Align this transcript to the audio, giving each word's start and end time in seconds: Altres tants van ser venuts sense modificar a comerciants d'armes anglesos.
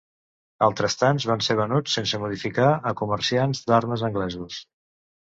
Altres 0.67 0.95
tants 1.01 1.27
van 1.31 1.43
ser 1.47 1.55
venuts 1.59 1.97
sense 1.97 2.19
modificar 2.23 2.71
a 2.93 2.95
comerciants 3.03 3.63
d'armes 3.69 4.07
anglesos. 4.09 4.59